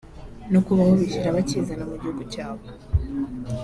no 0.53 0.59
kubaho 0.65 0.91
bishyira 0.99 1.35
bakizana 1.35 1.83
mu 1.89 1.95
gihugu 2.01 2.21
cyabo 2.33 2.63